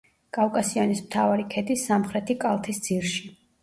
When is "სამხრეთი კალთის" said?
1.93-2.85